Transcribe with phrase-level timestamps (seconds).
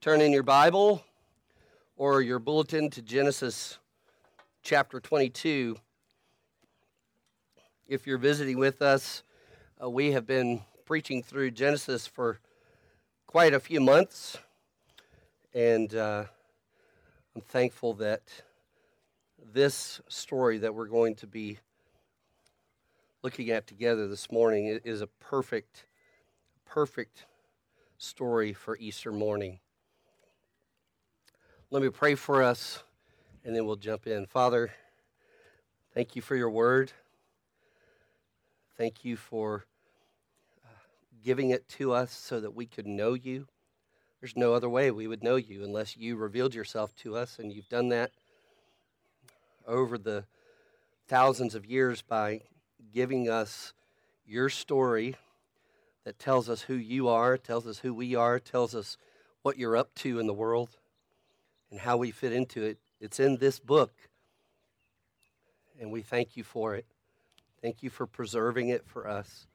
[0.00, 1.02] turn in your Bible
[1.96, 3.78] or your bulletin to Genesis
[4.62, 5.76] chapter 22.
[7.88, 9.24] If you're visiting with us,
[9.82, 12.38] uh, we have been preaching through Genesis for
[13.26, 14.38] quite a few months,
[15.52, 16.26] and uh,
[17.34, 18.22] I'm thankful that
[19.52, 21.58] this story that we're going to be
[23.24, 25.86] looking at together this morning is a perfect,
[26.64, 27.26] perfect
[27.98, 29.58] story for Easter morning.
[31.70, 32.82] Let me pray for us
[33.44, 34.24] and then we'll jump in.
[34.24, 34.72] Father,
[35.92, 36.92] thank you for your word.
[38.78, 39.66] Thank you for
[40.64, 40.68] uh,
[41.22, 43.48] giving it to us so that we could know you.
[44.18, 47.52] There's no other way we would know you unless you revealed yourself to us, and
[47.52, 48.12] you've done that
[49.66, 50.24] over the
[51.06, 52.40] thousands of years by
[52.94, 53.74] giving us
[54.24, 55.16] your story
[56.04, 58.96] that tells us who you are, tells us who we are, tells us
[59.42, 60.70] what you're up to in the world
[61.70, 62.78] and how we fit into it.
[63.00, 63.92] It's in this book.
[65.80, 66.86] And we thank you for it.
[67.62, 69.46] Thank you for preserving it for us.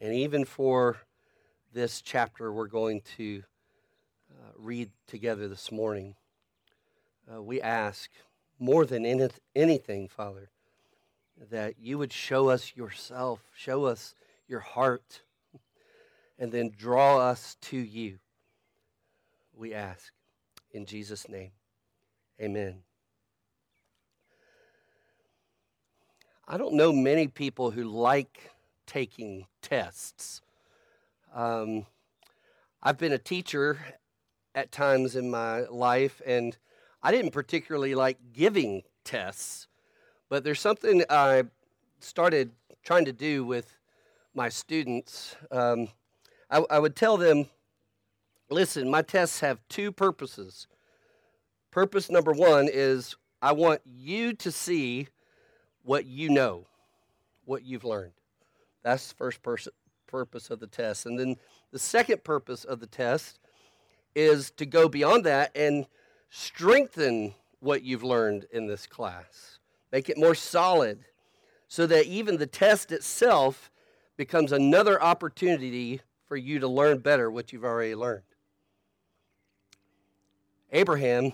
[0.00, 0.96] And even for
[1.72, 3.42] this chapter we're going to
[4.30, 6.14] uh, read together this morning,
[7.32, 8.10] uh, we ask
[8.58, 10.50] more than any, anything, Father,
[11.50, 14.14] that you would show us yourself, show us
[14.48, 15.22] your heart,
[16.38, 18.18] and then draw us to you.
[19.54, 20.12] We ask
[20.72, 21.50] in Jesus' name.
[22.40, 22.82] Amen.
[26.48, 28.50] I don't know many people who like
[28.86, 30.40] taking tests.
[31.34, 31.86] Um,
[32.82, 33.78] I've been a teacher
[34.54, 36.56] at times in my life, and
[37.02, 39.68] I didn't particularly like giving tests.
[40.28, 41.44] But there's something I
[42.00, 42.50] started
[42.82, 43.78] trying to do with
[44.34, 45.36] my students.
[45.50, 45.88] Um,
[46.50, 47.46] I, I would tell them,
[48.52, 50.66] listen, my tests have two purposes.
[51.70, 55.08] Purpose number one is I want you to see
[55.82, 56.66] what you know,
[57.44, 58.12] what you've learned.
[58.82, 59.68] That's the first
[60.06, 61.06] purpose of the test.
[61.06, 61.36] And then
[61.72, 63.38] the second purpose of the test
[64.14, 65.86] is to go beyond that and
[66.30, 69.58] strengthen what you've learned in this class
[69.92, 71.04] make it more solid,
[71.68, 73.70] so that even the test itself
[74.16, 78.22] becomes another opportunity for you to learn better what you've already learned.
[80.72, 81.32] Abraham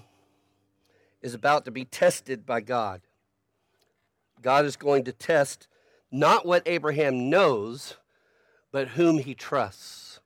[1.23, 3.01] is about to be tested by God.
[4.43, 5.69] God is going to test
[6.11, 7.97] not what Abraham knows,
[8.71, 10.21] but whom he trusts.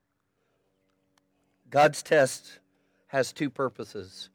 [1.71, 2.59] God's test
[3.09, 4.31] has two purposes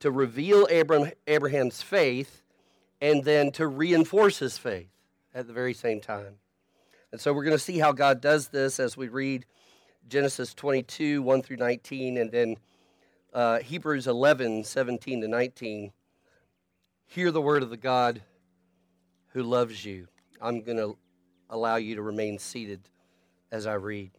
[0.00, 2.42] to reveal Abraham's faith
[3.00, 4.90] and then to reinforce his faith
[5.34, 6.34] at the very same time.
[7.10, 9.46] And so we're going to see how God does this as we read
[10.08, 12.56] Genesis 22, 1 through 19, and then
[13.32, 15.92] uh, Hebrews 11, 17 to 19.
[17.06, 18.22] Hear the word of the God
[19.28, 20.08] who loves you.
[20.40, 20.96] I'm going to
[21.50, 22.80] allow you to remain seated
[23.50, 24.10] as I read.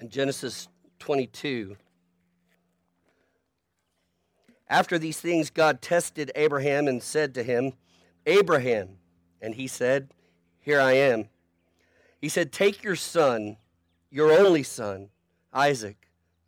[0.00, 0.68] In Genesis
[0.98, 1.76] 22,
[4.68, 7.74] after these things, God tested Abraham and said to him,
[8.26, 8.96] Abraham.
[9.40, 10.08] And he said,
[10.60, 11.28] Here I am.
[12.20, 13.56] He said, Take your son,
[14.10, 15.10] your only son,
[15.52, 16.08] Isaac,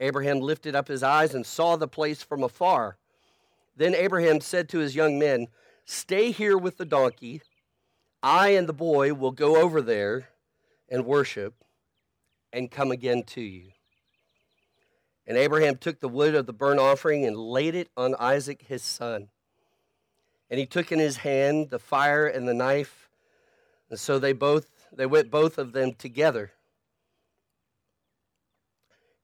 [0.00, 2.96] Abraham lifted up his eyes and saw the place from afar.
[3.76, 5.48] Then Abraham said to his young men,
[5.84, 7.42] Stay here with the donkey.
[8.22, 10.28] I and the boy will go over there
[10.88, 11.54] and worship
[12.52, 13.70] and come again to you.
[15.26, 18.82] And Abraham took the wood of the burnt offering and laid it on Isaac his
[18.82, 19.28] son.
[20.50, 23.10] And he took in his hand the fire and the knife.
[23.90, 26.52] And so they both they went both of them together.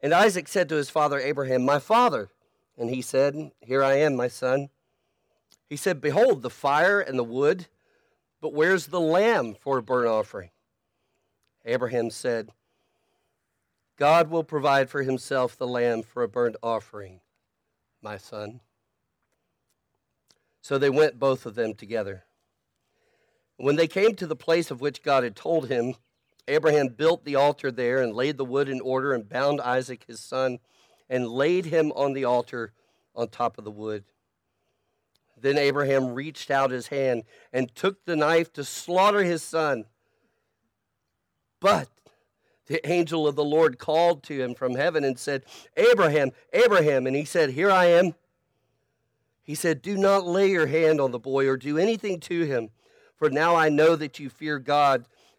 [0.04, 2.28] And Isaac said to his father Abraham, My father.
[2.76, 4.68] And he said, Here I am, my son.
[5.66, 7.68] He said, Behold, the fire and the wood,
[8.38, 10.50] but where's the lamb for a burnt offering?
[11.64, 12.50] Abraham said,
[13.96, 17.20] God will provide for himself the lamb for a burnt offering,
[18.02, 18.60] my son.
[20.60, 22.24] So they went both of them together.
[23.56, 25.94] When they came to the place of which God had told him,
[26.46, 30.20] Abraham built the altar there and laid the wood in order and bound Isaac his
[30.20, 30.58] son
[31.08, 32.72] and laid him on the altar
[33.14, 34.04] on top of the wood.
[35.40, 39.84] Then Abraham reached out his hand and took the knife to slaughter his son.
[41.60, 41.88] But
[42.66, 45.44] the angel of the Lord called to him from heaven and said,
[45.76, 47.06] Abraham, Abraham.
[47.06, 48.14] And he said, Here I am.
[49.42, 52.70] He said, Do not lay your hand on the boy or do anything to him,
[53.16, 55.04] for now I know that you fear God,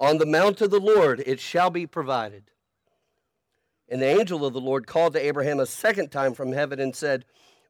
[0.00, 2.44] On the mount of the Lord it shall be provided.
[3.86, 6.96] And the angel of the Lord called to Abraham a second time from heaven and
[6.96, 7.26] said,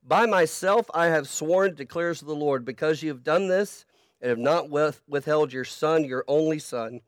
[0.06, 3.84] By myself I have sworn, declares the Lord, because you have done this
[4.20, 7.00] and have not withheld your son, your only son,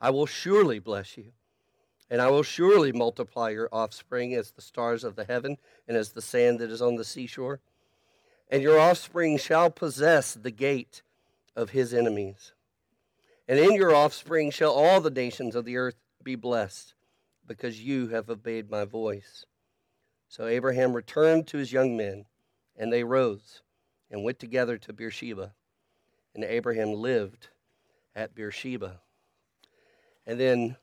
[0.00, 1.32] I will surely bless you.
[2.10, 5.56] And I will surely multiply your offspring as the stars of the heaven
[5.88, 7.60] and as the sand that is on the seashore.
[8.50, 11.02] And your offspring shall possess the gate
[11.56, 12.52] of his enemies.
[13.48, 16.94] And in your offspring shall all the nations of the earth be blessed
[17.46, 19.46] because you have obeyed my voice.
[20.28, 22.26] So Abraham returned to his young men,
[22.76, 23.62] and they rose
[24.10, 25.54] and went together to Beersheba.
[26.34, 27.48] And Abraham lived
[28.14, 29.00] at Beersheba.
[30.26, 30.76] And then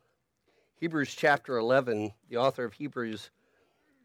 [0.80, 3.30] Hebrews chapter 11, the author of Hebrews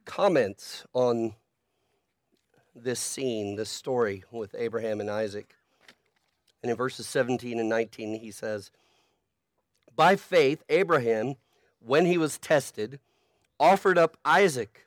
[0.04, 1.34] comments on
[2.74, 5.54] this scene, this story with Abraham and Isaac.
[6.62, 8.70] And in verses 17 and 19, he says,
[9.94, 11.36] By faith, Abraham
[11.80, 13.00] when he was tested,
[13.58, 14.86] offered up Isaac,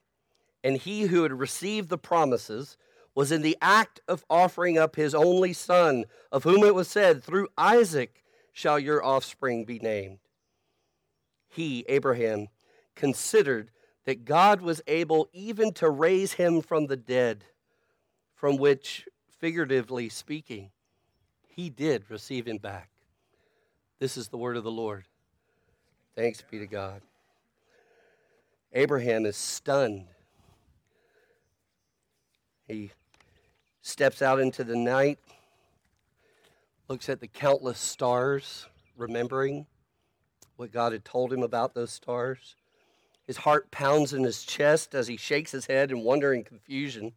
[0.64, 2.78] and he who had received the promises
[3.14, 7.24] was in the act of offering up his only son, of whom it was said,
[7.24, 8.24] Through Isaac
[8.54, 10.20] shall your offspring be named.
[11.50, 12.48] He, Abraham,
[12.96, 13.72] considered
[14.06, 17.44] that God was able even to raise him from the dead,
[18.34, 19.08] from which,
[19.40, 20.72] figuratively speaking,
[21.62, 22.90] he did receive him back.
[24.00, 25.06] This is the word of the Lord.
[26.16, 27.02] Thanks be to God.
[28.74, 30.08] Abraham is stunned.
[32.68, 32.92] He
[33.84, 35.19] steps out into the night,
[36.88, 38.66] looks at the countless stars,
[38.98, 39.68] remembering
[40.56, 42.56] what God had told him about those stars.
[43.28, 47.13] His heart pounds in his chest as he shakes his head in wonder and confusion.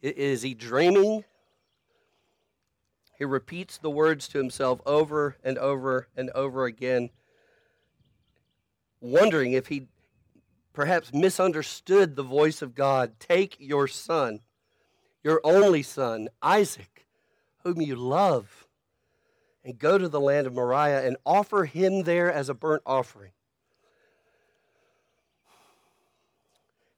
[0.00, 1.24] Is he dreaming?
[3.18, 7.10] He repeats the words to himself over and over and over again
[9.04, 9.86] wondering if he
[10.72, 13.20] perhaps misunderstood the voice of God.
[13.20, 14.40] Take your son,
[15.22, 17.06] your only son, Isaac,
[17.62, 18.66] whom you love,
[19.64, 23.32] and go to the land of Moriah and offer him there as a burnt offering.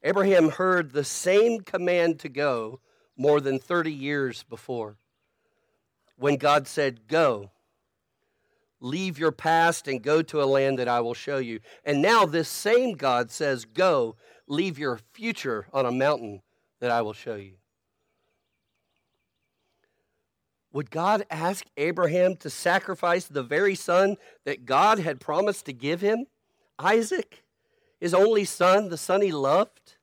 [0.03, 2.81] Abraham heard the same command to go
[3.17, 4.97] more than 30 years before
[6.17, 7.51] when God said, Go
[8.81, 11.61] Leave your past and go to a land that I will show you.
[11.85, 14.17] And now this same God says, Go,
[14.47, 16.43] leave your future on a mountain
[16.81, 17.55] that I will show you.
[20.73, 26.03] Would God ask Abraham to sacrifice the very son that God had promised to give
[26.03, 26.27] him?
[26.79, 27.45] Isaac,
[27.99, 29.97] his only son, the son he loved?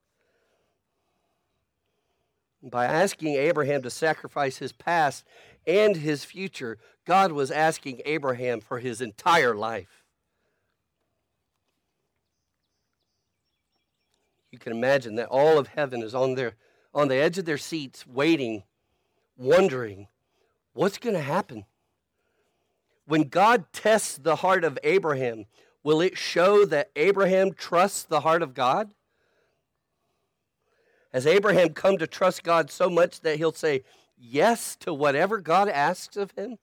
[2.63, 5.25] By asking Abraham to sacrifice his past
[5.65, 10.03] and his future, God was asking Abraham for his entire life.
[14.51, 16.53] You can imagine that all of heaven is on their
[16.93, 18.63] on the edge of their seats waiting,
[19.35, 20.07] wondering
[20.73, 21.65] what's going to happen.
[23.05, 25.45] When God tests the heart of Abraham,
[25.83, 28.93] will it show that Abraham trusts the heart of God?
[31.11, 33.83] Has Abraham come to trust God so much that he'll say
[34.23, 36.57] yes to whatever God asks of him?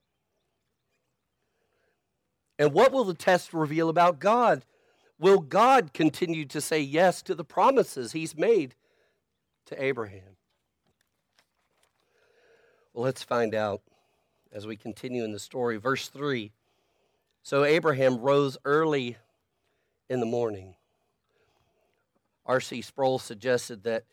[2.58, 4.64] And what will the test reveal about God?
[5.18, 8.74] Will God continue to say yes to the promises he's made
[9.66, 10.36] to Abraham?
[12.92, 13.82] Well, let's find out
[14.52, 15.76] as we continue in the story.
[15.76, 16.50] Verse 3
[17.42, 19.16] So Abraham rose early
[20.08, 20.74] in the morning.
[22.46, 22.82] R.C.
[22.82, 24.04] Sproul suggested that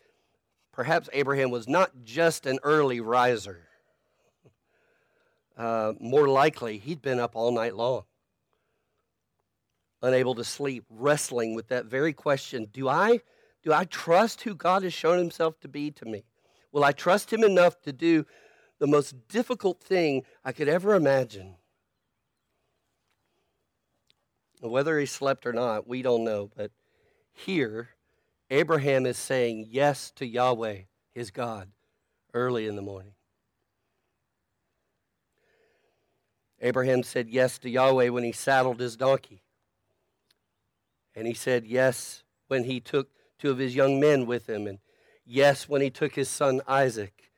[0.78, 3.66] perhaps Abraham was not just an early riser.
[5.56, 8.04] Uh, more likely, he'd been up all night long
[10.02, 13.22] unable to sleep, wrestling with that very question do I,
[13.64, 16.22] Do I trust who God has shown himself to be to me?
[16.70, 18.24] Will I trust him enough to do
[18.78, 21.56] the most difficult thing I could ever imagine?
[24.60, 26.52] Whether he slept or not, we don't know.
[26.56, 26.70] But
[27.32, 27.88] here,
[28.50, 31.68] Abraham is saying yes to Yahweh, his God,
[32.32, 33.12] early in the morning.
[36.60, 39.42] Abraham said yes to Yahweh when he saddled his donkey.
[41.14, 44.66] And he said yes when he took two of his young men with him.
[44.66, 44.78] And
[45.24, 47.30] yes when he took his son Isaac.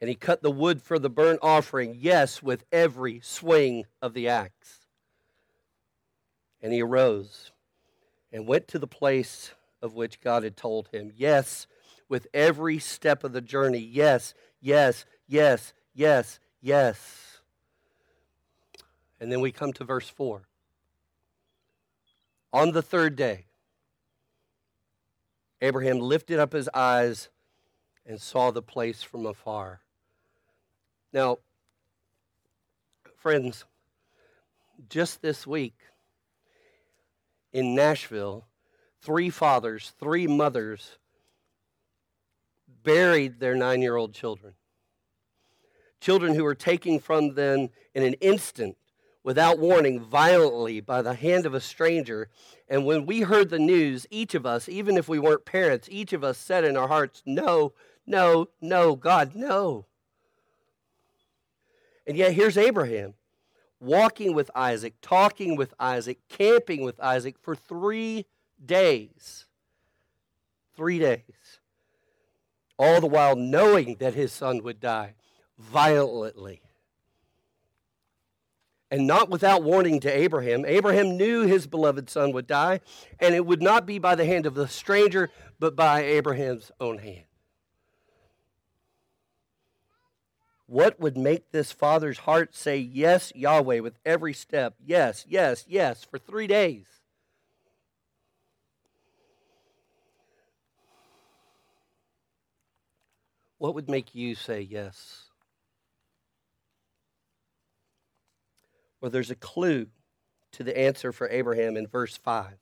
[0.00, 1.96] And he cut the wood for the burnt offering.
[1.98, 4.86] Yes with every swing of the axe.
[6.62, 7.52] And he arose
[8.32, 9.52] and went to the place
[9.82, 11.12] of which God had told him.
[11.14, 11.66] Yes,
[12.08, 13.78] with every step of the journey.
[13.78, 17.40] Yes, yes, yes, yes, yes.
[19.20, 20.42] And then we come to verse 4.
[22.52, 23.46] On the third day,
[25.60, 27.28] Abraham lifted up his eyes
[28.04, 29.80] and saw the place from afar.
[31.12, 31.38] Now,
[33.16, 33.64] friends,
[34.88, 35.74] just this week
[37.52, 38.46] in Nashville,
[39.06, 40.98] three fathers, three mothers
[42.82, 44.54] buried their nine year old children.
[46.00, 48.76] Children who were taken from them in an instant,
[49.22, 52.28] without warning, violently by the hand of a stranger.
[52.68, 56.12] And when we heard the news, each of us, even if we weren't parents, each
[56.12, 57.72] of us said in our hearts, No,
[58.06, 59.86] no, no, God, no.
[62.06, 63.14] And yet here's Abraham
[63.80, 68.26] walking with Isaac, talking with Isaac, camping with Isaac for three
[68.64, 69.46] days.
[70.76, 71.22] Three days.
[72.78, 75.14] All the while knowing that his son would die
[75.58, 76.62] violently.
[78.90, 80.64] And not without warning to Abraham.
[80.64, 82.80] Abraham knew his beloved son would die,
[83.18, 86.98] and it would not be by the hand of the stranger, but by Abraham's own
[86.98, 87.24] hand.
[90.66, 94.74] What would make this father's heart say, Yes, Yahweh, with every step?
[94.84, 96.86] Yes, yes, yes, for three days?
[103.58, 105.24] What would make you say yes?
[109.00, 109.88] Well, there's a clue
[110.52, 112.54] to the answer for Abraham in verse 5.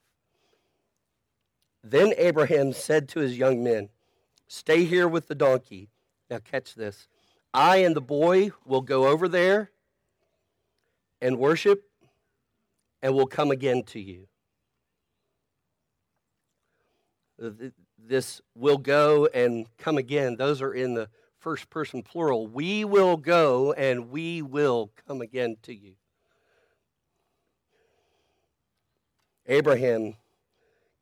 [1.83, 3.89] Then Abraham said to his young men,
[4.47, 5.89] Stay here with the donkey.
[6.29, 7.07] Now, catch this.
[7.53, 9.71] I and the boy will go over there
[11.21, 11.83] and worship,
[13.01, 14.27] and will come again to you.
[18.07, 21.09] This will go and come again, those are in the
[21.39, 22.47] first person plural.
[22.47, 25.93] We will go and we will come again to you.
[29.47, 30.15] Abraham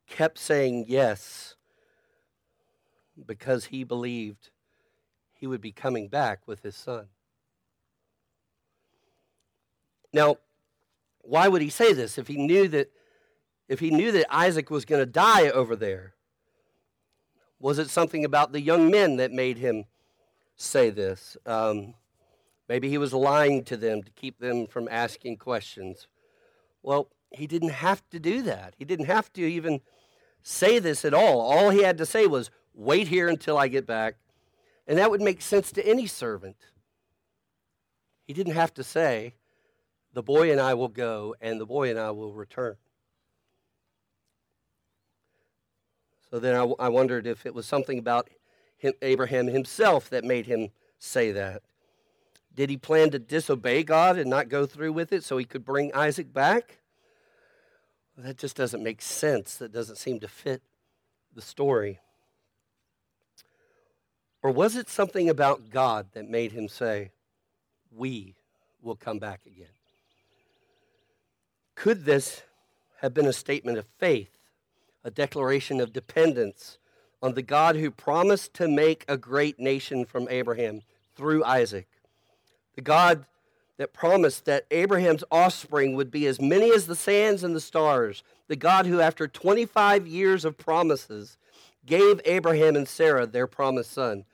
[0.07, 1.55] kept saying yes
[3.25, 4.49] because he believed
[5.33, 7.07] he would be coming back with his son.
[10.11, 10.37] Now,
[11.21, 12.91] why would he say this if he knew that
[13.69, 16.13] if he knew that Isaac was going to die over there?
[17.63, 19.85] Was it something about the young men that made him
[20.57, 21.37] say this?
[21.45, 21.93] Um,
[22.67, 26.07] maybe he was lying to them to keep them from asking questions.
[26.81, 28.73] Well, he didn't have to do that.
[28.77, 29.79] He didn't have to even
[30.41, 31.39] say this at all.
[31.39, 34.15] All he had to say was, Wait here until I get back.
[34.85, 36.57] And that would make sense to any servant.
[38.27, 39.35] He didn't have to say,
[40.11, 42.75] The boy and I will go, and the boy and I will return.
[46.33, 48.27] So then I, I wondered if it was something about
[48.79, 51.61] him, Abraham himself that made him say that.
[52.55, 55.63] Did he plan to disobey God and not go through with it so he could
[55.63, 56.79] bring Isaac back?
[58.17, 59.57] Well, that just doesn't make sense.
[59.57, 60.63] That doesn't seem to fit
[61.35, 61.99] the story.
[64.41, 67.11] Or was it something about God that made him say,
[67.91, 68.33] We
[68.81, 69.67] will come back again?
[71.75, 72.41] Could this
[73.01, 74.31] have been a statement of faith,
[75.03, 76.77] a declaration of dependence
[77.21, 80.81] on the God who promised to make a great nation from Abraham
[81.15, 81.87] through Isaac?
[82.75, 83.25] The God
[83.77, 88.23] that promised that Abraham's offspring would be as many as the sands and the stars.
[88.47, 91.37] The God who, after 25 years of promises,
[91.85, 94.25] gave Abraham and Sarah their promised son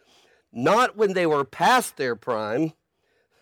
[0.52, 2.74] not when they were past their prime,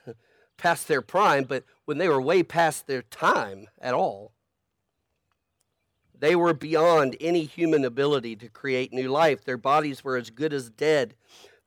[0.58, 4.32] past their prime, but when they were way past their time at all.
[6.20, 9.44] They were beyond any human ability to create new life.
[9.44, 11.16] Their bodies were as good as dead.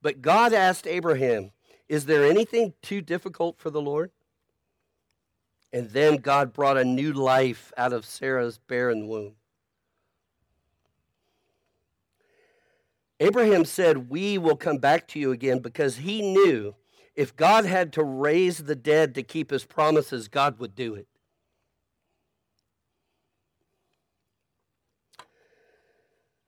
[0.03, 1.53] But God asked Abraham,
[1.89, 4.11] Is there anything too difficult for the Lord?
[5.73, 9.35] And then God brought a new life out of Sarah's barren womb.
[13.21, 16.75] Abraham said, We will come back to you again because he knew
[17.15, 21.07] if God had to raise the dead to keep his promises, God would do it.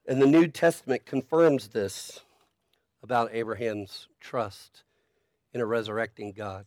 [0.06, 2.21] And the New Testament confirms this
[3.02, 4.82] about Abraham's trust
[5.52, 6.66] in a resurrecting God.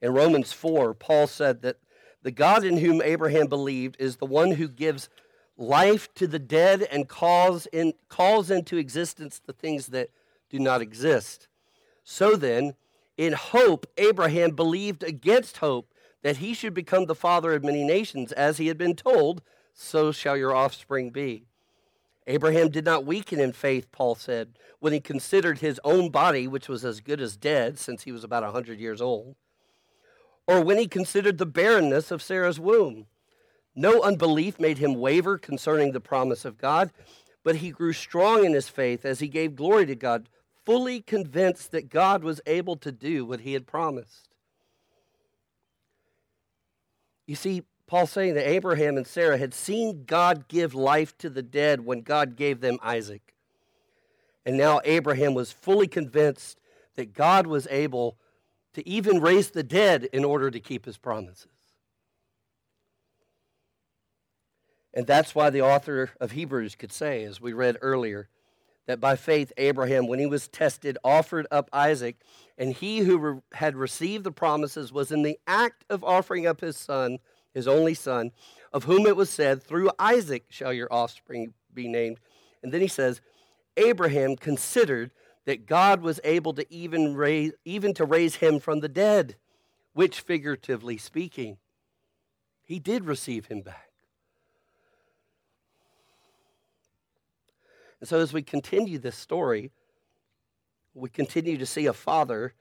[0.00, 1.78] In Romans 4, Paul said that
[2.22, 5.08] the God in whom Abraham believed is the one who gives
[5.56, 10.10] life to the dead and calls, in, calls into existence the things that
[10.50, 11.48] do not exist.
[12.04, 12.74] So then,
[13.16, 18.32] in hope, Abraham believed against hope that he should become the father of many nations,
[18.32, 21.46] as he had been told, so shall your offspring be.
[22.26, 26.68] Abraham did not weaken in faith, Paul said, when he considered his own body, which
[26.68, 29.36] was as good as dead since he was about a 100 years old,
[30.46, 33.06] or when he considered the barrenness of Sarah's womb.
[33.74, 36.90] No unbelief made him waver concerning the promise of God,
[37.44, 40.28] but he grew strong in his faith as he gave glory to God,
[40.64, 44.28] fully convinced that God was able to do what he had promised.
[47.26, 51.42] You see, Paul's saying that Abraham and Sarah had seen God give life to the
[51.42, 53.34] dead when God gave them Isaac.
[54.44, 56.58] And now Abraham was fully convinced
[56.96, 58.18] that God was able
[58.74, 61.48] to even raise the dead in order to keep his promises.
[64.92, 68.28] And that's why the author of Hebrews could say, as we read earlier,
[68.86, 72.16] that by faith Abraham, when he was tested, offered up Isaac,
[72.56, 76.60] and he who re- had received the promises was in the act of offering up
[76.60, 77.18] his son
[77.56, 78.32] his only son,
[78.70, 82.20] of whom it was said, Through Isaac shall your offspring be named.
[82.62, 83.22] And then he says,
[83.78, 85.10] Abraham considered
[85.46, 89.36] that God was able to even raise, even to raise him from the dead,
[89.94, 91.56] which figuratively speaking,
[92.62, 93.88] he did receive him back.
[98.00, 99.70] And so as we continue this story,
[100.92, 102.52] we continue to see a father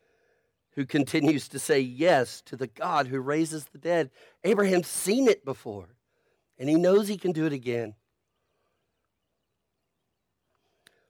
[0.76, 4.12] who continues to say yes to the God who raises the dead.
[4.44, 5.96] Abraham's seen it before,
[6.60, 7.96] and he knows he can do it again.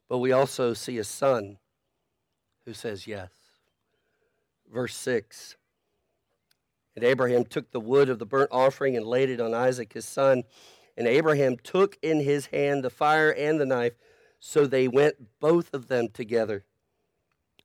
[0.07, 1.57] But we also see a son
[2.65, 3.31] who says yes.
[4.71, 5.55] Verse 6
[6.95, 10.05] And Abraham took the wood of the burnt offering and laid it on Isaac his
[10.05, 10.43] son.
[10.97, 13.93] And Abraham took in his hand the fire and the knife.
[14.39, 16.63] So they went both of them together.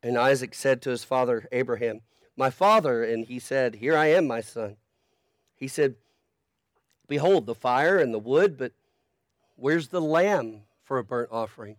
[0.02, 2.00] And Isaac said to his father Abraham,
[2.36, 3.04] My father.
[3.04, 4.76] And he said, Here I am, my son.
[5.54, 5.96] He said,
[7.08, 8.72] Behold, the fire and the wood, but
[9.56, 11.76] where's the lamb for a burnt offering?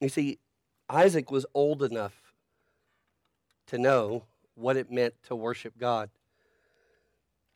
[0.00, 0.38] You see,
[0.88, 2.34] Isaac was old enough
[3.66, 6.10] to know what it meant to worship God.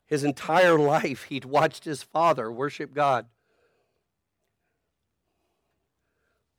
[0.07, 3.27] His entire life, he'd watched his father worship God,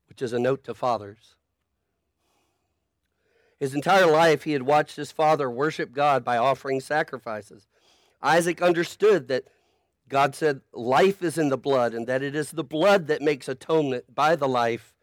[0.08, 1.36] which is a note to fathers.
[3.60, 7.68] His entire life, he had watched his father worship God by offering sacrifices.
[8.22, 9.46] Isaac understood that
[10.10, 13.48] God said, Life is in the blood, and that it is the blood that makes
[13.48, 14.94] atonement by the life.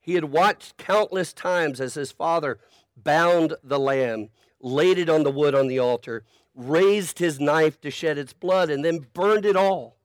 [0.00, 2.58] He had watched countless times as his father
[2.96, 7.90] bound the lamb, laid it on the wood on the altar, raised his knife to
[7.90, 9.96] shed its blood, and then burned it all.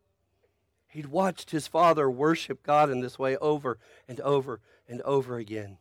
[0.89, 5.78] He'd watched his father worship God in this way over and over and over again.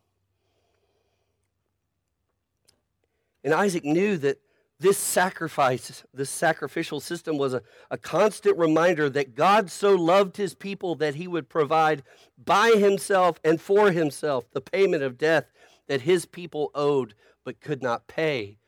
[3.45, 4.39] And Isaac knew that
[4.79, 10.55] this sacrifice, this sacrificial system was a, a constant reminder that God so loved his
[10.55, 12.03] people that he would provide
[12.45, 15.47] by himself and for himself the payment of death
[15.87, 18.59] that his people owed but could not pay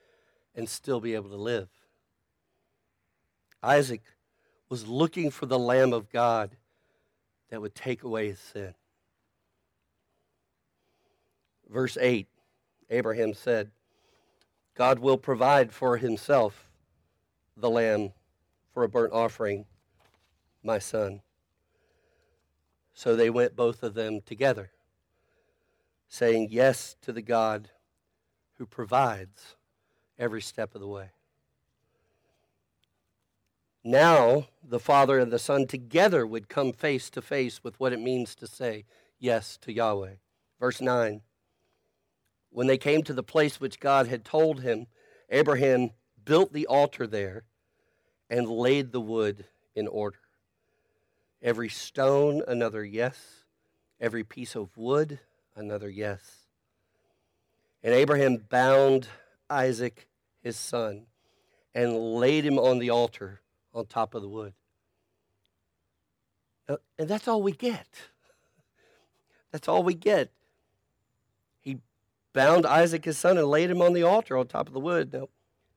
[0.54, 1.68] and still be able to live.
[3.62, 4.02] Isaac
[4.68, 6.56] was looking for the Lamb of God
[7.50, 8.74] that would take away his sin.
[11.68, 12.28] Verse 8
[12.90, 13.70] Abraham said,
[14.74, 16.68] God will provide for himself
[17.56, 18.12] the lamb
[18.72, 19.66] for a burnt offering,
[20.62, 21.20] my son.
[22.92, 24.70] So they went both of them together,
[26.08, 27.70] saying yes to the God
[28.58, 29.56] who provides
[30.18, 31.10] every step of the way.
[33.84, 38.00] Now, the Father and the Son together would come face to face with what it
[38.00, 38.86] means to say
[39.18, 40.14] yes to Yahweh.
[40.58, 41.20] Verse 9
[42.54, 44.86] when they came to the place which God had told him,
[45.28, 45.90] Abraham
[46.24, 47.42] built the altar there
[48.30, 50.20] and laid the wood in order.
[51.42, 53.18] Every stone, another yes.
[54.00, 55.18] Every piece of wood,
[55.56, 56.20] another yes.
[57.82, 59.08] And Abraham bound
[59.50, 60.06] Isaac,
[60.40, 61.06] his son,
[61.74, 63.40] and laid him on the altar
[63.74, 64.52] on top of the wood.
[66.68, 67.88] And that's all we get.
[69.50, 70.30] That's all we get.
[72.34, 75.12] Bound Isaac, his son, and laid him on the altar on top of the wood.
[75.12, 75.28] Now,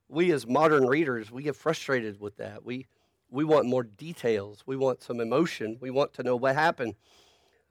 [0.10, 2.66] we as modern readers, we get frustrated with that.
[2.66, 2.88] We,
[3.30, 4.64] we want more details.
[4.66, 5.78] We want some emotion.
[5.80, 6.96] We want to know what happened.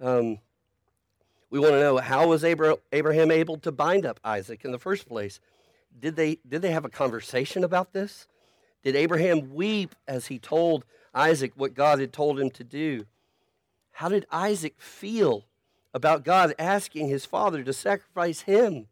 [0.01, 0.39] Um,
[1.51, 5.09] we want to know how was Abraham able to bind up Isaac in the first
[5.09, 5.41] place?
[5.99, 8.29] Did they, did they have a conversation about this?
[8.83, 13.07] Did Abraham weep as he told Isaac what God had told him to do?
[13.93, 15.47] How did Isaac feel
[15.97, 18.87] about God asking his father to sacrifice him.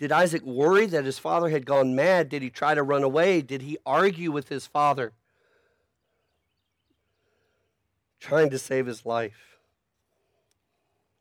[0.00, 2.28] Did Isaac worry that his father had gone mad?
[2.28, 3.40] Did he try to run away?
[3.40, 5.12] Did he argue with his father?
[8.18, 9.58] Trying to save his life.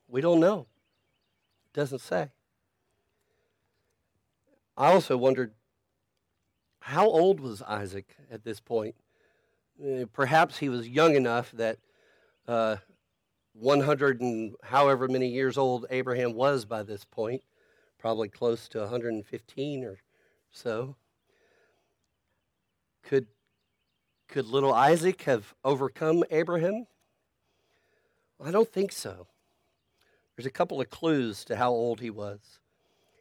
[0.07, 0.65] We don't know.
[1.67, 2.31] It doesn't say.
[4.75, 5.51] I also wondered
[6.79, 8.95] how old was Isaac at this point?
[9.79, 11.77] Eh, perhaps he was young enough that
[12.47, 12.77] uh,
[13.53, 17.43] 100 and however many years old Abraham was by this point,
[17.99, 19.99] probably close to 115 or
[20.51, 20.95] so.
[23.03, 23.27] Could,
[24.27, 26.87] could little Isaac have overcome Abraham?
[28.43, 29.27] I don't think so.
[30.35, 32.59] There's a couple of clues to how old he was.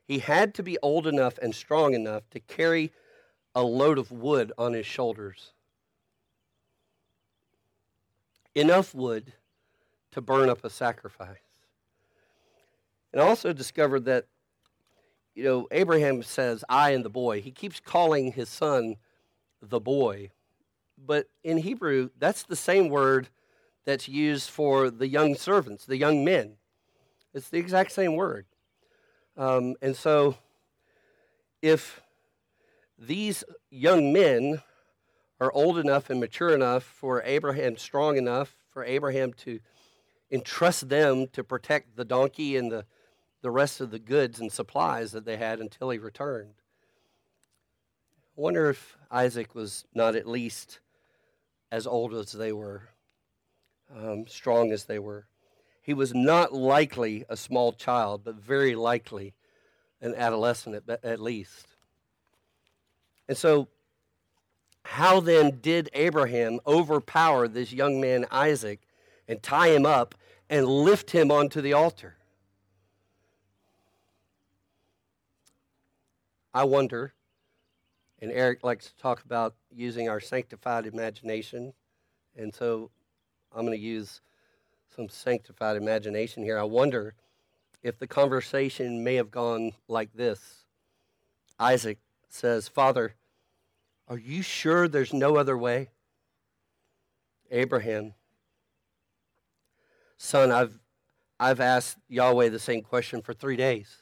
[0.04, 2.92] He had to be old enough and strong enough to carry
[3.54, 5.52] a load of wood on his shoulders.
[8.54, 9.34] Enough wood
[10.12, 11.38] to burn up a sacrifice.
[13.12, 14.26] And I also discovered that,
[15.34, 17.42] you know, Abraham says, I and the boy.
[17.42, 18.96] He keeps calling his son
[19.60, 20.30] the boy.
[21.04, 23.28] But in Hebrew, that's the same word
[23.84, 26.54] that's used for the young servants, the young men.
[27.34, 28.46] It's the exact same word.
[29.36, 30.36] Um, and so,
[31.62, 32.02] if
[32.98, 34.62] these young men
[35.40, 39.58] are old enough and mature enough for Abraham, strong enough for Abraham to
[40.32, 42.86] entrust them to protect the donkey and the,
[43.42, 46.54] the rest of the goods and supplies that they had until he returned.
[48.36, 50.80] I wonder if Isaac was not at least
[51.70, 52.88] as old as they were,
[53.94, 55.26] um, strong as they were.
[55.82, 59.34] He was not likely a small child, but very likely
[60.00, 61.66] an adolescent at, at least.
[63.28, 63.68] And so,
[64.84, 68.80] how then did Abraham overpower this young man Isaac
[69.28, 70.14] and tie him up
[70.52, 72.14] and lift him onto the altar.
[76.52, 77.14] I wonder,
[78.20, 81.72] and Eric likes to talk about using our sanctified imagination,
[82.36, 82.90] and so
[83.50, 84.20] I'm going to use
[84.94, 86.58] some sanctified imagination here.
[86.58, 87.14] I wonder
[87.82, 90.66] if the conversation may have gone like this
[91.58, 91.96] Isaac
[92.28, 93.14] says, Father,
[94.06, 95.88] are you sure there's no other way?
[97.50, 98.12] Abraham
[100.24, 100.78] Son, I've,
[101.40, 103.96] I've asked Yahweh the same question for three days.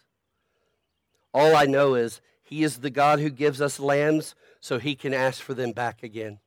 [1.33, 5.15] All I know is He is the God who gives us lambs so He can
[5.15, 6.39] ask for them back again.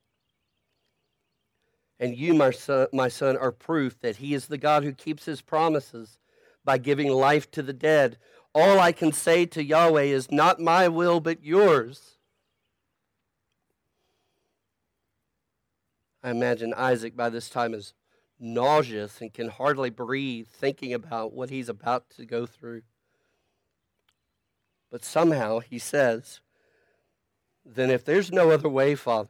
[1.98, 5.24] And you, my son, my son, are proof that He is the God who keeps
[5.24, 6.20] His promises
[6.64, 8.16] by giving life to the dead.
[8.54, 12.18] All I can say to Yahweh is, Not my will, but yours.
[16.22, 17.92] I imagine Isaac by this time is
[18.38, 22.82] nauseous and can hardly breathe thinking about what he's about to go through.
[24.90, 26.40] But somehow he says,
[27.64, 29.28] Then if there's no other way, Father,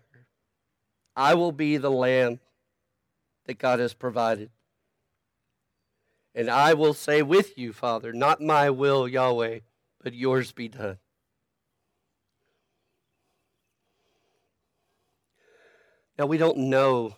[1.17, 2.40] I will be the lamb
[3.47, 4.51] that God has provided.
[6.35, 9.61] And I will say with you, Father, not my will, Yahweh,
[10.03, 10.99] but yours be done.
[16.19, 17.17] Now, we don't know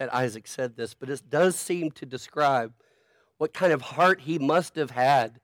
[0.00, 2.72] that Isaac said this, but it does seem to describe
[3.36, 5.40] what kind of heart he must have had.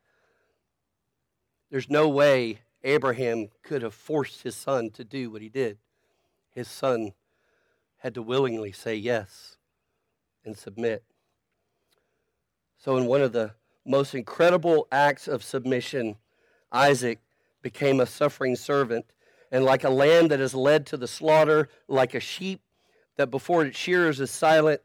[1.70, 5.76] There's no way Abraham could have forced his son to do what he did.
[6.48, 7.12] His son
[7.98, 9.58] had to willingly say yes
[10.42, 11.04] and submit.
[12.78, 13.52] So, in one of the
[13.84, 16.16] most incredible acts of submission,
[16.72, 17.18] Isaac
[17.60, 19.04] became a suffering servant.
[19.52, 22.62] And like a lamb that is led to the slaughter, like a sheep
[23.16, 24.80] that before shearers is silent,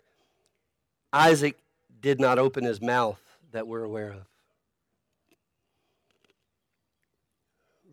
[1.13, 1.58] Isaac
[2.02, 3.20] did not open his mouth
[3.52, 4.26] that we're aware of.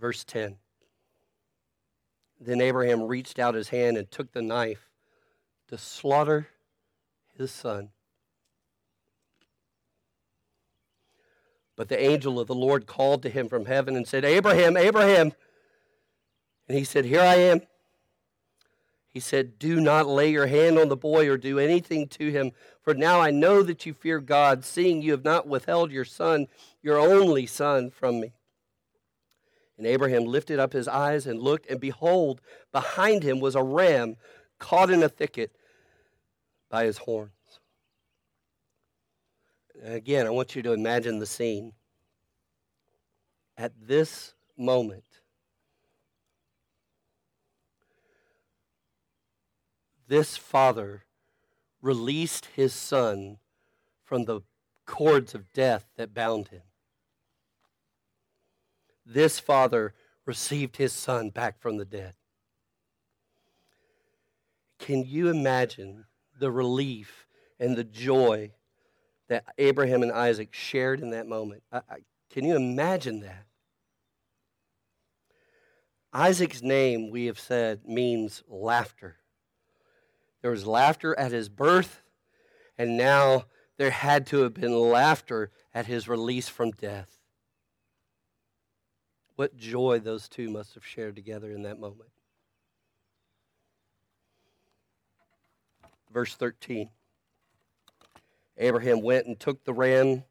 [0.00, 0.56] Verse 10.
[2.40, 4.88] Then Abraham reached out his hand and took the knife
[5.68, 6.48] to slaughter
[7.36, 7.90] his son.
[11.74, 15.32] But the angel of the Lord called to him from heaven and said, Abraham, Abraham.
[16.68, 17.60] And he said, Here I am.
[19.08, 22.52] He said, Do not lay your hand on the boy or do anything to him,
[22.82, 26.46] for now I know that you fear God, seeing you have not withheld your son,
[26.82, 28.34] your only son, from me.
[29.78, 32.40] And Abraham lifted up his eyes and looked, and behold,
[32.72, 34.16] behind him was a ram
[34.58, 35.52] caught in a thicket
[36.68, 37.32] by his horns.
[39.82, 41.72] Again, I want you to imagine the scene.
[43.56, 45.04] At this moment,
[50.08, 51.04] this father
[51.80, 53.38] released his son
[54.04, 54.40] from the
[54.86, 56.62] cords of death that bound him.
[59.04, 59.94] This father
[60.24, 62.14] received his son back from the dead.
[64.78, 66.06] Can you imagine
[66.38, 67.26] the relief
[67.58, 68.52] and the joy
[69.28, 71.62] that Abraham and Isaac shared in that moment?
[71.70, 71.96] I, I,
[72.30, 73.44] can you imagine that?
[76.12, 79.16] Isaac's name, we have said, means laughter.
[80.48, 82.00] There was laughter at his birth,
[82.78, 83.44] and now
[83.76, 87.18] there had to have been laughter at his release from death.
[89.36, 92.08] What joy those two must have shared together in that moment.
[96.10, 96.88] Verse 13
[98.56, 100.24] Abraham went and took the ram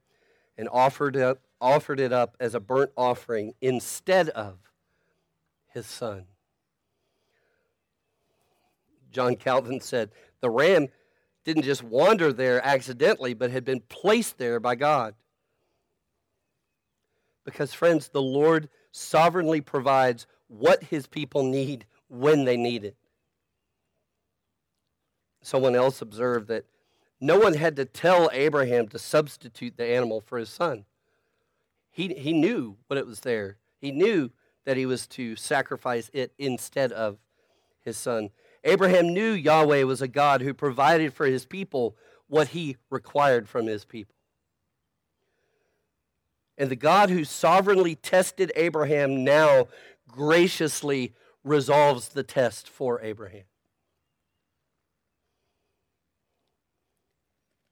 [0.58, 1.16] and offered
[1.62, 4.58] offered it up as a burnt offering instead of
[5.68, 6.26] his son.
[9.12, 10.88] John Calvin said, the ram
[11.46, 15.16] didn't just wander there accidentally, but had been placed there by God.
[17.46, 22.96] Because, friends, the Lord sovereignly provides what his people need when they need it.
[25.42, 26.66] Someone else observed that
[27.22, 30.86] no one had to tell Abraham to substitute the animal for his son.
[31.90, 33.58] He, he knew what it was there.
[33.80, 34.32] He knew
[34.66, 37.18] that he was to sacrifice it instead of
[37.84, 38.30] his son.
[38.64, 41.96] Abraham knew Yahweh was a God who provided for his people
[42.28, 44.16] what he required from his people.
[46.58, 49.68] And the God who sovereignly tested Abraham now
[50.08, 53.44] graciously resolves the test for Abraham.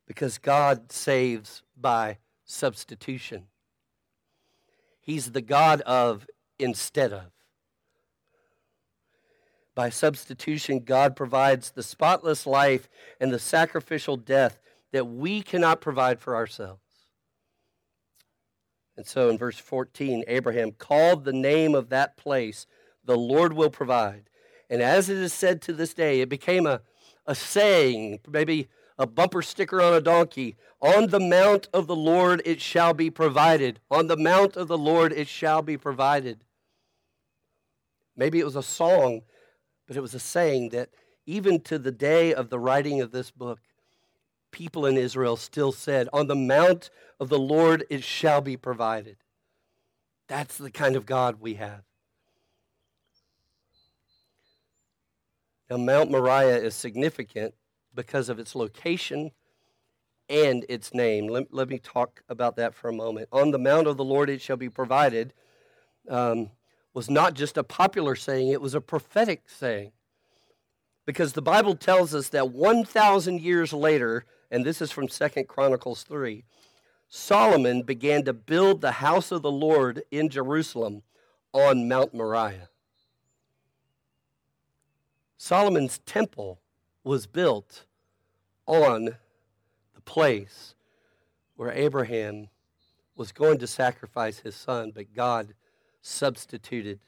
[0.07, 3.47] Because God saves by substitution.
[5.01, 6.27] He's the God of
[6.59, 7.34] instead of.
[9.75, 14.61] By substitution, God provides the spotless life and the sacrificial death
[14.93, 16.79] that we cannot provide for ourselves.
[18.95, 22.65] And so in verse 14, Abraham called the name of that place,
[23.03, 24.29] the Lord will provide.
[24.69, 26.81] And as it is said to this day, it became a,
[27.27, 32.41] a saying, maybe a bumper sticker on a donkey On the mount of the Lord
[32.45, 33.79] it shall be provided.
[33.91, 36.45] On the mount of the Lord it shall be provided.
[38.15, 39.23] Maybe it was a song
[39.87, 40.89] but it was a saying that
[41.25, 43.59] even to the day of the writing of this book,
[44.51, 49.17] people in Israel still said, On the mount of the Lord it shall be provided.
[50.27, 51.83] That's the kind of God we have.
[55.69, 57.53] Now, Mount Moriah is significant
[57.93, 59.31] because of its location
[60.29, 61.27] and its name.
[61.27, 63.29] Let, let me talk about that for a moment.
[63.31, 65.33] On the mount of the Lord it shall be provided.
[66.09, 66.51] Um,
[66.95, 69.91] was not just a popular saying, it was a prophetic saying.
[71.05, 76.03] Because the Bible tells us that 1,000 years later, and this is from Second Chronicles
[76.03, 76.45] 3,
[77.09, 81.03] Solomon began to build the house of the Lord in Jerusalem
[81.51, 82.69] on Mount Moriah.
[85.37, 86.61] Solomon's temple
[87.03, 87.83] was built
[88.65, 89.17] on
[89.93, 90.75] the place
[91.57, 92.47] where Abraham
[93.17, 95.53] was going to sacrifice his son, but God
[96.05, 96.99] substituted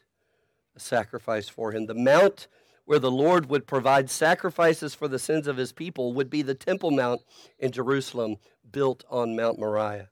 [0.75, 1.85] a sacrifice for him.
[1.85, 2.47] The mount
[2.85, 6.55] where the Lord would provide sacrifices for the sins of his people would be the
[6.55, 7.21] Temple Mount
[7.59, 8.37] in Jerusalem,
[8.71, 10.09] built on Mount Moriah.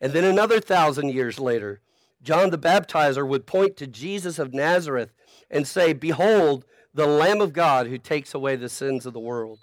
[0.00, 1.80] And then another thousand years later,
[2.22, 5.12] John the Baptizer would point to Jesus of Nazareth
[5.50, 6.64] and say, Behold,
[6.94, 9.60] the Lamb of God who takes away the sins of the world.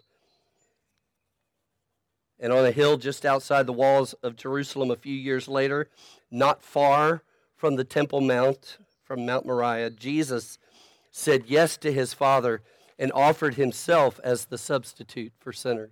[2.39, 5.89] And on a hill just outside the walls of Jerusalem a few years later,
[6.32, 7.23] not far
[7.60, 10.58] from the Temple Mount, from Mount Moriah, Jesus
[11.12, 12.62] said yes to his Father
[12.98, 15.91] and offered himself as the substitute for sinners.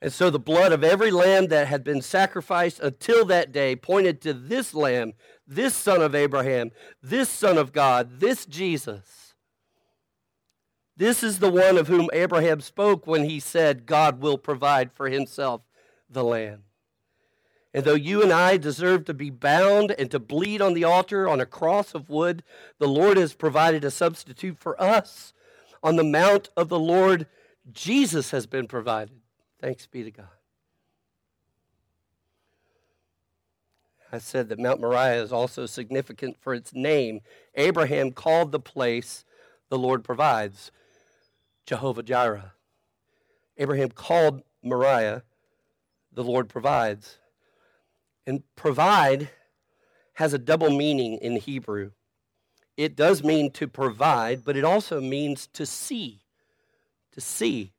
[0.00, 4.20] And so the blood of every lamb that had been sacrificed until that day pointed
[4.22, 5.14] to this lamb,
[5.46, 6.70] this son of Abraham,
[7.02, 9.34] this son of God, this Jesus.
[10.96, 15.08] This is the one of whom Abraham spoke when he said, God will provide for
[15.08, 15.62] himself
[16.08, 16.62] the lamb.
[17.72, 21.28] And though you and I deserve to be bound and to bleed on the altar
[21.28, 22.42] on a cross of wood,
[22.78, 25.32] the Lord has provided a substitute for us
[25.82, 27.26] On the mount of the Lord,
[27.72, 29.20] Jesus has been provided.
[29.60, 30.26] Thanks be to God.
[34.12, 37.20] I said that Mount Moriah is also significant for its name.
[37.54, 39.24] Abraham called the place
[39.68, 40.72] the Lord provides,
[41.64, 42.52] Jehovah Jireh.
[43.56, 45.22] Abraham called Moriah,
[46.12, 47.19] the Lord provides.
[48.30, 49.28] And provide
[50.12, 51.90] has a double meaning in Hebrew.
[52.76, 56.20] It does mean to provide, but it also means to see.
[57.10, 57.72] To see.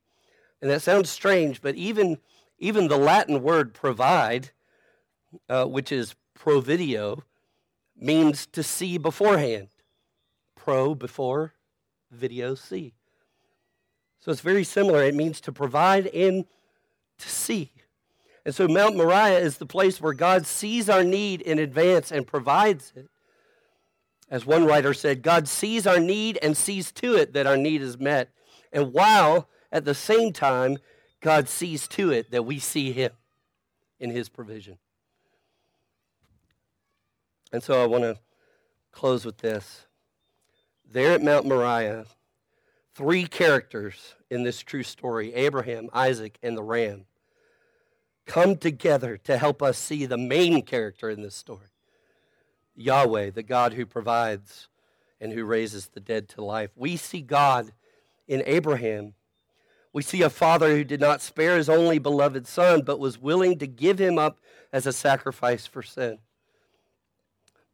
[0.61, 2.17] And that sounds strange, but even,
[2.59, 4.51] even the Latin word provide,
[5.47, 7.21] uh, which is provideo,
[7.95, 9.69] means to see beforehand.
[10.57, 11.53] Pro, before,
[12.11, 12.93] video, see.
[14.19, 15.01] So it's very similar.
[15.01, 16.43] It means to provide and
[17.19, 17.71] to see.
[18.45, 22.25] And so Mount Moriah is the place where God sees our need in advance and
[22.25, 23.07] provides it.
[24.29, 27.81] As one writer said, God sees our need and sees to it that our need
[27.81, 28.29] is met.
[28.71, 30.77] And while at the same time,
[31.19, 33.11] God sees to it that we see Him
[33.99, 34.77] in His provision.
[37.51, 38.17] And so I want to
[38.91, 39.85] close with this.
[40.89, 42.05] There at Mount Moriah,
[42.95, 47.05] three characters in this true story Abraham, Isaac, and the ram
[48.31, 51.67] come together to help us see the main character in this story
[52.77, 54.69] Yahweh, the God who provides
[55.19, 56.71] and who raises the dead to life.
[56.77, 57.73] We see God
[58.29, 59.15] in Abraham.
[59.91, 63.59] We see a father who did not spare his only beloved son, but was willing
[63.59, 64.39] to give him up
[64.71, 66.19] as a sacrifice for sin.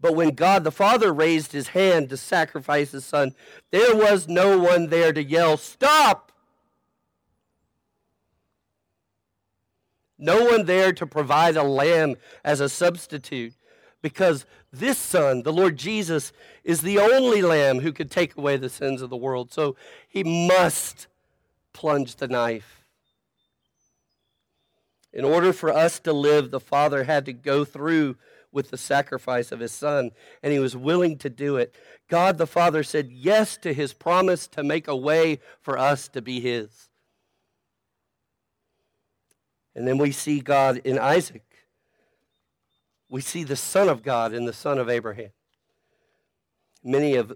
[0.02, 3.36] But when God the Father raised his hand to sacrifice his son,
[3.70, 6.32] there was no one there to yell, Stop!
[10.18, 13.54] No one there to provide a lamb as a substitute
[14.02, 16.32] because this son, the Lord Jesus,
[16.64, 19.52] is the only lamb who could take away the sins of the world.
[19.52, 19.76] So
[20.08, 21.08] he must
[21.74, 22.84] plunge the knife.
[25.14, 28.18] In order for us to live, the Father had to go through
[28.52, 31.76] with the sacrifice of his son, and he was willing to do it.
[32.08, 36.22] God the Father said yes to his promise to make a way for us to
[36.22, 36.87] be his.
[39.78, 41.46] And then we see God in Isaac.
[43.10, 45.30] We see the Son of God in the Son of Abraham.
[46.84, 47.34] Many have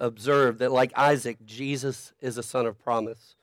[0.00, 3.36] observed that, like Isaac, Jesus is a son of promise.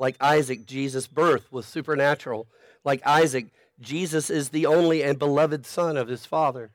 [0.00, 2.48] Like Isaac, Jesus' birth was supernatural.
[2.82, 3.46] Like Isaac,
[3.80, 6.72] Jesus is the only and beloved son of his father.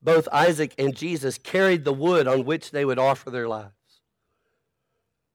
[0.00, 3.72] Both Isaac and Jesus carried the wood on which they would offer their lives.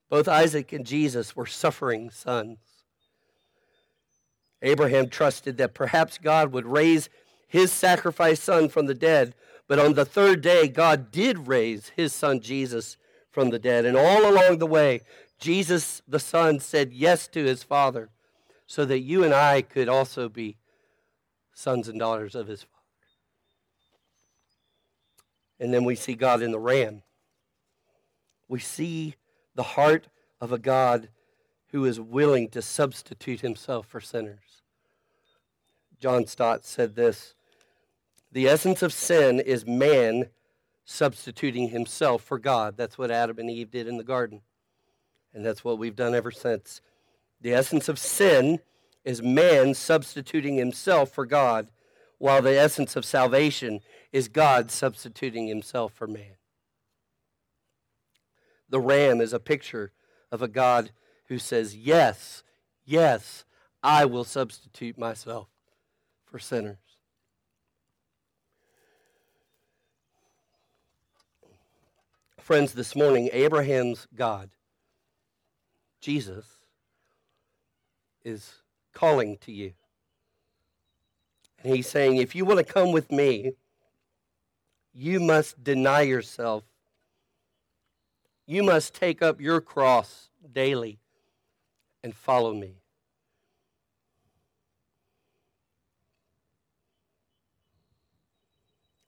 [0.10, 2.60] Both Isaac and Jesus were suffering sons.
[4.66, 7.10] Abraham trusted that perhaps God would raise
[7.48, 9.36] his sacrificed son from the dead,
[9.68, 12.98] but on the third day, God did raise his son Jesus
[13.32, 13.86] from the dead.
[13.86, 15.02] And all along the way,
[15.40, 18.10] Jesus the Son said yes to his Father
[18.66, 20.58] so that you and I could also be
[21.54, 22.72] sons and daughters of his Father.
[25.60, 27.04] And then we see God in the ram.
[28.48, 29.16] We see
[29.54, 30.08] the heart
[30.42, 31.10] of a God
[31.76, 34.62] who is willing to substitute himself for sinners.
[36.00, 37.36] John Stott said this
[38.32, 40.30] The essence of sin is man
[40.86, 42.78] substituting himself for God.
[42.78, 44.40] That's what Adam and Eve did in the garden.
[45.34, 46.80] And that's what we've done ever since.
[47.42, 48.62] The essence of sin
[49.04, 51.68] is man substituting himself for God,
[52.20, 53.82] while the essence of salvation
[54.14, 56.38] is God substituting himself for man.
[58.70, 59.92] The ram is a picture
[60.32, 60.92] of a God
[61.28, 62.44] who says, Yes,
[62.86, 63.46] yes,
[63.84, 65.48] I will substitute myself
[66.26, 66.78] for sinners.
[72.40, 74.52] Friends, this morning, Abraham's God,
[76.00, 76.46] Jesus,
[78.24, 78.62] is
[78.94, 79.74] calling to you.
[81.64, 83.54] And he's saying, if you want to come with me,
[84.94, 86.64] you must deny yourself.
[88.46, 91.00] You must take up your cross daily
[92.06, 92.76] and follow me.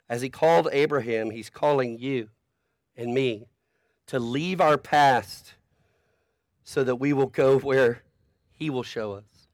[0.10, 2.30] As he called Abraham, he's calling you
[2.95, 3.45] and me
[4.08, 5.54] to leave our past
[6.64, 8.02] so that we will go where
[8.52, 9.48] he will show us.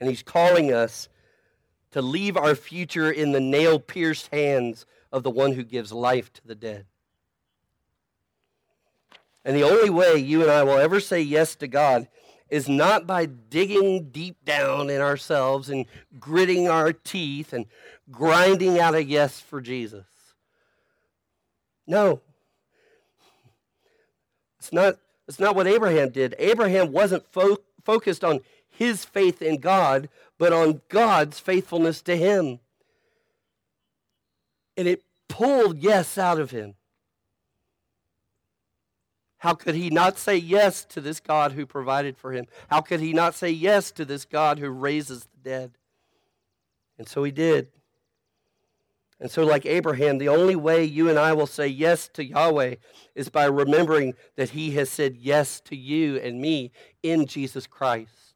[0.00, 1.08] And he's calling us
[1.92, 6.32] to leave our future in the nail pierced hands of the one who gives life
[6.32, 6.86] to the dead.
[9.44, 12.08] And the only way you and I will ever say yes to God
[12.50, 15.86] is not by digging deep down in ourselves and
[16.18, 17.66] gritting our teeth and
[18.10, 20.06] grinding out a yes for Jesus.
[21.86, 22.20] No.
[24.58, 24.96] It's not
[25.26, 26.34] That's not what Abraham did.
[26.38, 32.58] Abraham wasn't fo- focused on his faith in God, but on God's faithfulness to him.
[34.76, 36.74] And it pulled yes out of him.
[39.40, 42.46] How could he not say yes to this God who provided for him?
[42.68, 45.72] How could he not say yes to this God who raises the dead?
[46.98, 47.68] And so he did.
[49.18, 52.76] And so, like Abraham, the only way you and I will say yes to Yahweh
[53.14, 56.70] is by remembering that he has said yes to you and me
[57.02, 58.34] in Jesus Christ.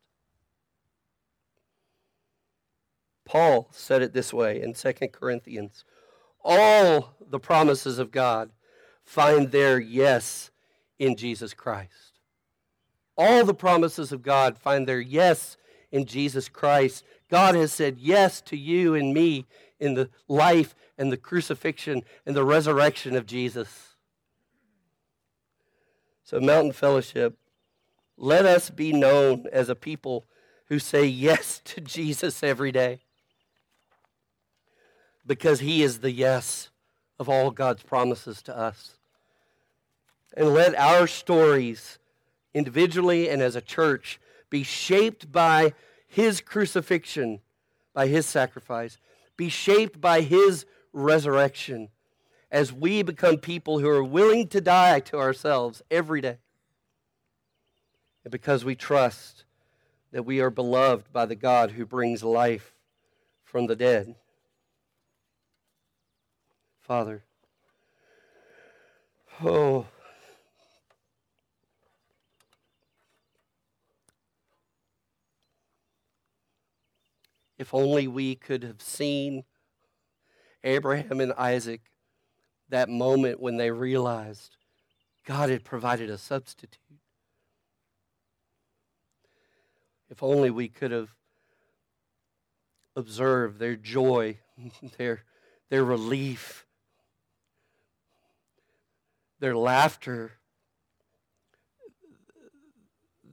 [3.26, 5.84] Paul said it this way in 2 Corinthians
[6.42, 8.50] all the promises of God
[9.02, 10.50] find their yes
[10.98, 12.20] in Jesus Christ.
[13.16, 15.56] All the promises of God find their yes
[15.92, 17.04] in Jesus Christ.
[17.30, 19.46] God has said yes to you and me
[19.78, 23.94] in the life and the crucifixion and the resurrection of Jesus.
[26.24, 27.36] So, Mountain Fellowship,
[28.16, 30.26] let us be known as a people
[30.66, 33.00] who say yes to Jesus every day
[35.26, 36.70] because he is the yes
[37.18, 38.98] of all God's promises to us.
[40.36, 41.98] And let our stories,
[42.52, 44.20] individually and as a church,
[44.50, 45.74] be shaped by
[46.06, 47.40] his crucifixion,
[47.92, 48.98] by his sacrifice,
[49.36, 51.88] be shaped by his resurrection
[52.50, 56.38] as we become people who are willing to die to ourselves every day.
[58.22, 59.44] And because we trust
[60.12, 62.74] that we are beloved by the God who brings life
[63.42, 64.14] from the dead.
[66.80, 67.24] Father,
[69.42, 69.86] oh,
[77.64, 79.44] If only we could have seen
[80.64, 81.80] Abraham and Isaac
[82.68, 84.58] that moment when they realized
[85.24, 86.98] God had provided a substitute.
[90.10, 91.14] If only we could have
[92.94, 94.40] observed their joy,
[94.98, 95.24] their,
[95.70, 96.66] their relief,
[99.40, 100.32] their laughter,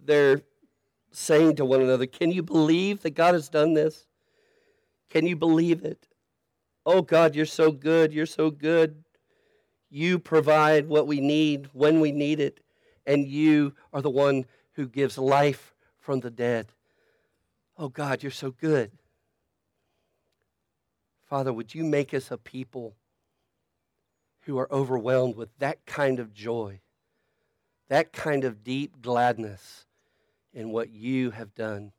[0.06, 0.44] their
[1.12, 4.08] saying to one another, Can you believe that God has done this?
[5.12, 6.08] Can you believe it?
[6.86, 8.14] Oh God, you're so good.
[8.14, 9.04] You're so good.
[9.90, 12.62] You provide what we need when we need it,
[13.06, 16.68] and you are the one who gives life from the dead.
[17.78, 18.92] Oh God, you're so good.
[21.26, 22.96] Father, would you make us a people
[24.46, 26.80] who are overwhelmed with that kind of joy,
[27.90, 29.86] that kind of deep gladness
[30.54, 31.92] in what you have done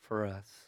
[0.00, 0.67] for us?